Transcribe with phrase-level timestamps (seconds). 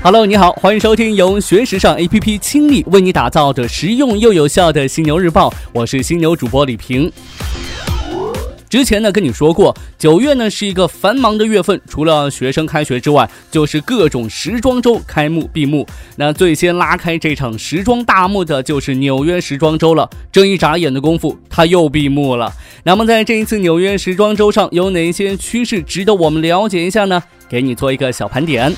[0.00, 7.10] Hello，你好，欢迎收听由学时尚 APP 倾力为你打造的实用又有效的犀牛日报，我是犀牛主播李平。
[8.70, 15.84] 之前呢跟你说过，九月呢是一个繁忙的月份，除了学生开学之外，就是各种时装周开幕闭幕。
[16.14, 20.08] 那最先拉开这场时装大幕的就是纽约时装周了。
[20.30, 22.52] 这一眨眼的功夫，它又闭幕了。
[22.84, 27.20] 那么在这一次纽约时装周上，有哪些趋势值得我们了解一下呢？
[27.48, 28.72] 给你做一个小盘点。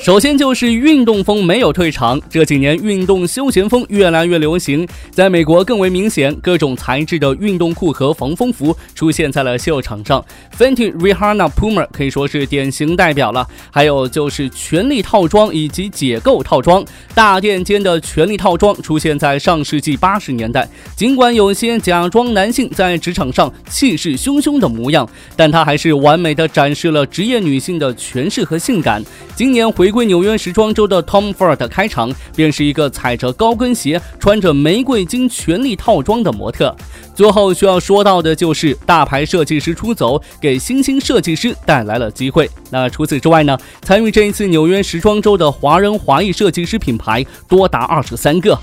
[0.00, 10.24] 首先就是运动风没有退场，这几年运动休闲风越来越流行，在美国更为明显，各种材质的运动裤和防风服出现在了秀场上
[10.56, 13.46] ，Fenty、Rihanna、Puma 可以说是典型代表了。
[13.70, 25.06] 还有就是权力套装以及解构套装，大垫肩的权力套装出现在上世纪八十年代，尽管有些假装男性在职场上气势汹汹的模样，
[25.36, 29.04] 但它还是完美的展示了职业女性的权势和性感。
[29.34, 29.87] 今年回。
[29.88, 36.76] 回归纽约时装周的 Tom Ford 开场，便是一个踩着高跟鞋、穿着玫瑰金权力套装的模特。
[37.14, 42.50] 最后需要说到的就是大牌设计师出走，给新兴设计师带来了机会。
[42.68, 43.56] 那除此之外呢？
[43.80, 48.58] 参与这一次纽约时装周的华人华裔设计师品牌多达二十三个。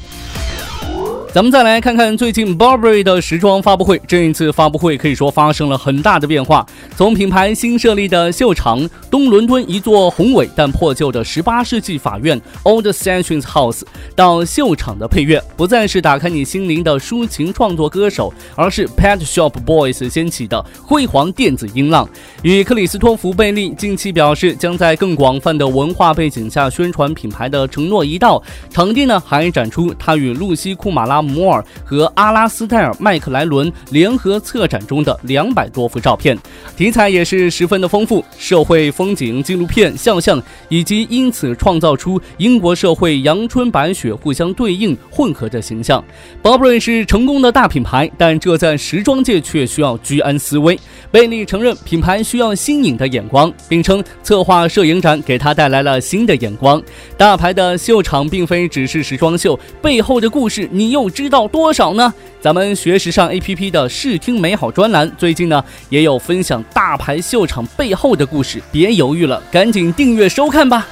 [1.36, 4.02] 咱们再来看看最近 Burberry 的时装发布会。
[4.08, 13.82] 这一次发布会可以说发生了很大的变化，从品牌新设立的秀场东伦敦一座宏伟但破旧的18世纪法院 Old Sessions House，
[14.16, 22.08] 到秀场的配乐不再是打开你心灵的抒情创作歌手，而是 Pet Shop Boys 掀起的辉煌电子音浪。
[22.44, 31.25] 与克里斯托弗·贝利近期表示将在更广泛的文化背景下宣传品牌的承诺一道，场地呢还展出他与露西·库马拉。
[31.26, 36.38] 摩尔和阿拉斯泰尔·麦克莱伦联合策展中的两百多幅照片，
[36.78, 46.04] 题材也是十分的丰富，社会风景、纪录片、肖像，以及因此创造出英国社会阳春白雪互相对应混合的形象。
[46.44, 50.80] Burberry 是成功的大品牌，但这在时装界却需要居安思危。
[51.12, 56.82] 贝利承认品牌需要新颖的眼光，并称策划摄影展给他带来了新的眼光。
[57.18, 61.06] 大牌的秀场并非只是时装秀，背后的故事你又。
[61.16, 62.14] 知道多少呢？
[62.42, 70.86] 咱们学时尚 A P P 的视听美好专栏最近呢也有分享大牌秀场背后的故事，别犹豫了，赶紧订阅收看吧。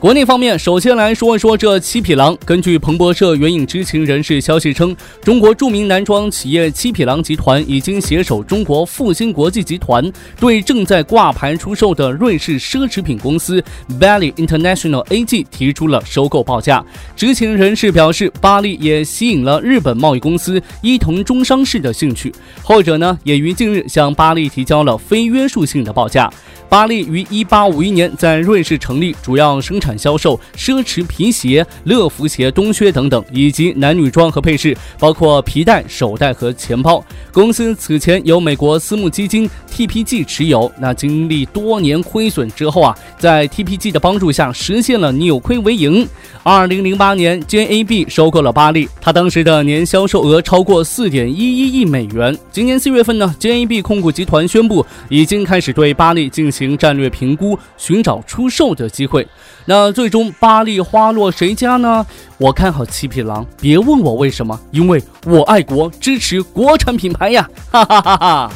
[0.00, 2.36] 国内方面，首先来说说这七匹狼。
[2.44, 13.60] 根据彭博社援引知情人士消息称，中国著名男装企业七匹狼集团已经携手中国复兴国际集团，对正在挂牌出售的瑞士奢侈品公司
[13.98, 16.84] Bally International AG 提出了收购报价。
[17.16, 22.32] 知情人士表示，巴利也吸引了日本贸易公司伊藤忠商事的兴趣，
[22.62, 26.32] 后者呢也于近日向巴利提交了非约束性的报价。
[26.68, 37.02] 巴利于一八五一年在瑞士成立，主要生产销售奢侈皮鞋、乐福鞋、冬靴等等，以及男女装和配饰，包括皮带、手袋和钱包。
[37.32, 40.70] 公司此前由美国私募基金 TPG 持有。
[40.78, 46.06] 那经历多年亏损之后啊，在 TPG 的帮助下，实现了扭亏为盈。
[46.42, 52.36] 二零零八年，JAB 收购了巴利，他当时的年销售额超过四点一一亿美元。
[52.52, 56.57] 今年四月份呢，JAB 控股集团宣布已经开始对巴利进行。
[56.58, 59.26] 行战略评估，寻找出售的机会。
[59.66, 62.04] 那最终巴利花落谁家呢？
[62.38, 67.48] 我看好七匹狼，别问我为什么，因为我爱国，支持国产品牌呀！
[67.70, 68.52] 哈哈哈哈。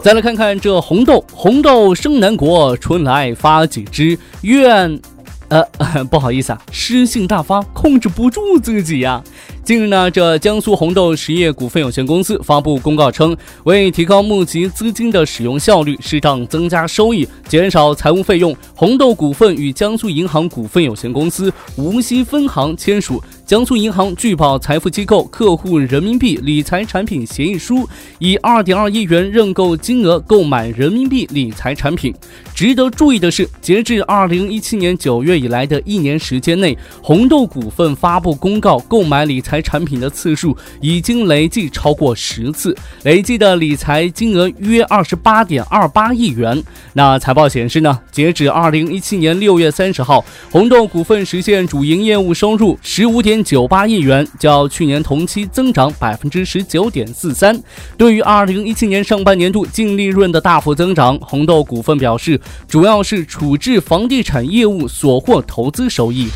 [0.00, 5.00] 再来看看这红豆，红豆生南国，春来发几枝，愿。
[5.48, 5.64] 呃，
[6.10, 9.24] 不好意思啊，诗性大发，控制不住自己呀。
[9.68, 23.22] 近日呢，这江苏红豆实业股份有限公司发布公告称，为提高募集资金的使用效率，适当增加收益，减少财务费用，红豆股份与江苏银行股份有限公司无锡分行签署。
[23.48, 27.88] 江苏银行聚宝财富机构客户人民币理财产品协议书，
[28.18, 32.14] 以二点二亿元认购金额购买人民币理财产品。
[32.54, 46.62] 值得注意的是，截至二零一七年九月以来的一年时间内，红豆股份发布公告购买理财产品的次数已经累计超过十次，累计的理财金额约二十八点二八亿元。
[46.92, 53.37] 那财报显示呢，截止二零一七年六月三十号，红豆股份实现主营业务收入十五点。
[53.42, 57.60] 九八亿元，较去年同期增长百分之十九点四三。
[57.96, 66.28] 对于二零一七年上半年度净利润的大幅增长，红豆股份表示，主要是处置房地产业务所获投资收益。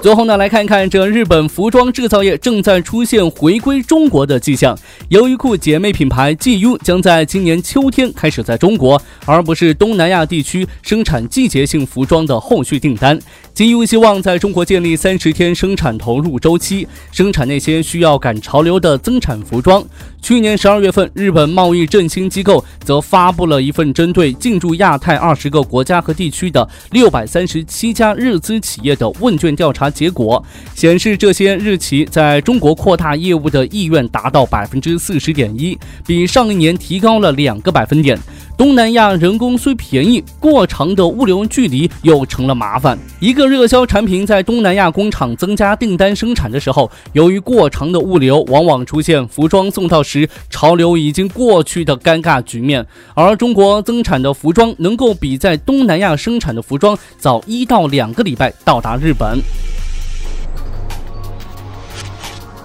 [0.00, 4.78] 最后呢，来看看这日本服装制造业正在出现回归中国的迹象。
[5.08, 13.18] 优衣库姐妹品牌 GU 将在今年秋天开始在中国，而不是东南亚地区生产季节性服装的后续订单。
[13.58, 19.84] 金优希望在中国建立三十天生产投入周期，生产那些需要赶潮流的增产服装。
[20.22, 29.90] 去年十二月份，日本贸易振兴机构则发布了一份针对进驻亚太二十个国家和地区的六百三十七家日资企业的问卷调查。
[29.90, 30.40] 结果
[30.76, 35.76] 显示，这些日企在中国扩大业务的意愿达到百分之四十点一，
[36.06, 38.16] 比上一年提高了两个百分点。
[38.58, 42.98] 东南亚人工虽便宜，过长的物流距离又成了麻烦。
[43.20, 52.84] 一个热销产品在东南亚工厂增加订单生产的时候，由于过长的物流，往往出现服装送到时潮流已经过去的尴尬局面。
[53.14, 59.38] 而中国增产的服装能够比在东南亚生产的服装早一到两个礼拜到达日本。